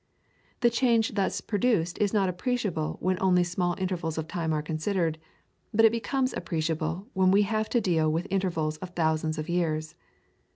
[0.61, 5.19] The change thus produced is not appreciable when only small intervals of time are considered,
[5.71, 9.93] but it becomes appreciable when we have to deal with intervals of thousands of years.